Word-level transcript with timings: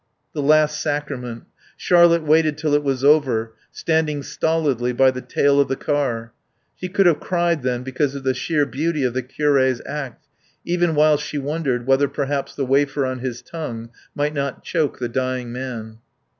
The 0.33 0.41
Last 0.41 0.81
Sacrament. 0.81 1.43
Charlotte 1.77 2.23
waited 2.23 2.57
till 2.57 2.73
it 2.73 2.83
was 2.83 3.03
over, 3.03 3.53
standing 3.71 4.23
stolidly 4.23 4.93
by 4.93 5.11
the 5.11 5.21
tail 5.21 5.59
of 5.59 5.67
the 5.67 5.75
car. 5.75 6.33
She 6.75 6.89
could 6.89 7.05
have 7.05 7.19
cried 7.19 7.61
then 7.61 7.83
because 7.83 8.15
of 8.15 8.23
the 8.23 8.33
sheer 8.33 8.65
beauty 8.65 9.03
of 9.03 9.13
the 9.13 9.21
curé's 9.21 9.79
act, 9.85 10.25
even 10.65 10.95
while 10.95 11.17
she 11.17 11.37
wondered 11.37 11.85
whether 11.85 12.07
perhaps 12.07 12.55
the 12.55 12.65
wafer 12.65 13.05
on 13.05 13.19
his 13.19 13.43
tongue 13.43 13.91
might 14.15 14.33
not 14.33 14.63
choke 14.63 14.97
the 14.97 15.07
dying 15.07 15.51
man. 15.51 15.99